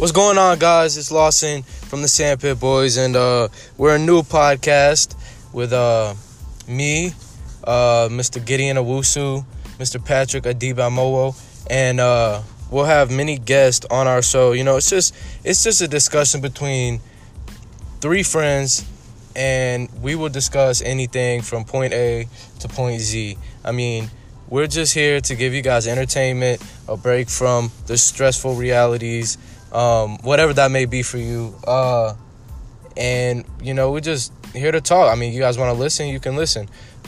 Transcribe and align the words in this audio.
What's 0.00 0.12
going 0.12 0.38
on, 0.38 0.58
guys? 0.58 0.96
It's 0.96 1.12
Lawson 1.12 1.62
from 1.62 2.00
the 2.00 2.08
Sandpit 2.08 2.58
Boys, 2.58 2.96
and 2.96 3.14
uh, 3.14 3.48
we're 3.76 3.96
a 3.96 3.98
new 3.98 4.22
podcast 4.22 5.14
with 5.52 5.74
uh, 5.74 6.14
me, 6.66 7.08
uh, 7.64 8.08
Mr. 8.10 8.42
Gideon 8.42 8.78
Owusu, 8.78 9.44
Mr. 9.78 10.02
Patrick 10.02 10.44
Adibamowo, 10.44 11.38
and 11.68 12.00
uh, 12.00 12.40
we'll 12.70 12.86
have 12.86 13.10
many 13.10 13.36
guests 13.36 13.84
on 13.90 14.06
our 14.06 14.22
show. 14.22 14.52
You 14.52 14.64
know, 14.64 14.78
it's 14.78 14.88
just 14.88 15.14
it's 15.44 15.62
just 15.62 15.82
a 15.82 15.86
discussion 15.86 16.40
between 16.40 17.02
three 18.00 18.22
friends, 18.22 18.88
and 19.36 19.90
we 20.00 20.14
will 20.14 20.30
discuss 20.30 20.80
anything 20.80 21.42
from 21.42 21.66
point 21.66 21.92
A 21.92 22.26
to 22.60 22.68
point 22.68 23.02
Z. 23.02 23.36
I 23.62 23.72
mean. 23.72 24.10
We're 24.50 24.66
just 24.66 24.92
here 24.92 25.20
to 25.20 25.34
give 25.34 25.54
you 25.54 25.62
guys 25.62 25.86
entertainment, 25.86 26.62
a 26.88 26.96
break 26.96 27.30
from 27.30 27.70
the 27.86 27.96
stressful 27.96 28.56
realities 28.56 29.38
um, 29.72 30.18
whatever 30.18 30.52
that 30.54 30.70
may 30.70 30.84
be 30.84 31.02
for 31.02 31.18
you. 31.18 31.54
Uh, 31.66 32.14
and 32.96 33.44
you 33.62 33.74
know, 33.74 33.92
we're 33.92 34.00
just 34.00 34.32
here 34.52 34.72
to 34.72 34.80
talk. 34.80 35.12
I 35.12 35.18
mean, 35.18 35.32
you 35.32 35.40
guys 35.40 35.58
want 35.58 35.74
to 35.74 35.78
listen, 35.78 36.08
you 36.08 36.20
can 36.20 36.36
listen. 36.36 36.68